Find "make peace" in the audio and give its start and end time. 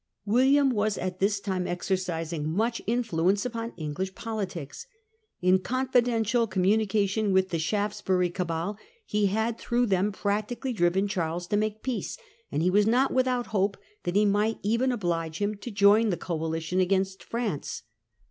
11.55-12.17